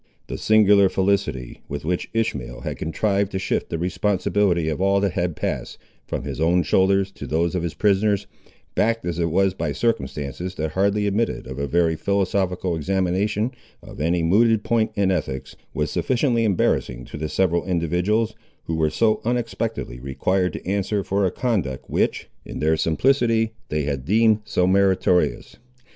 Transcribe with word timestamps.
The 0.25 0.37
singular 0.39 0.89
felicity, 0.89 1.61
with 1.69 1.85
which 1.85 2.09
Ishmael 2.11 2.61
had 2.61 2.79
contrived 2.79 3.31
to 3.33 3.37
shift 3.37 3.69
the 3.69 3.77
responsibility 3.77 4.67
of 4.67 4.81
all 4.81 4.99
that 4.99 5.11
had 5.11 5.35
passed, 5.35 5.77
from 6.07 6.23
his 6.23 6.41
own 6.41 6.63
shoulders 6.63 7.11
to 7.11 7.27
those 7.27 7.53
of 7.53 7.61
his 7.61 7.75
prisoners, 7.75 8.25
backed 8.73 9.05
as 9.05 9.19
it 9.19 9.29
was 9.29 9.53
by 9.53 9.73
circumstances 9.73 10.55
that 10.55 10.71
hardly 10.71 11.05
admitted 11.05 11.45
of 11.45 11.59
a 11.59 11.67
very 11.67 11.95
philosophical 11.95 12.75
examination 12.75 13.51
of 13.83 14.01
any 14.01 14.23
mooted 14.23 14.63
point 14.63 14.89
in 14.95 15.11
ethics, 15.11 15.55
was 15.71 15.91
sufficiently 15.91 16.45
embarrassing 16.45 17.05
to 17.05 17.15
the 17.17 17.29
several 17.29 17.63
individuals, 17.65 18.33
who 18.63 18.73
were 18.73 18.89
so 18.89 19.21
unexpectedly 19.23 19.99
required 19.99 20.51
to 20.53 20.65
answer 20.67 21.03
for 21.03 21.25
a 21.27 21.31
conduct 21.31 21.87
which, 21.91 22.27
in 22.43 22.57
their 22.57 22.75
simplicity, 22.75 23.51
they 23.69 23.83
had 23.83 24.03
deemed 24.03 24.39
so 24.45 24.65
meritorious. 24.65 25.57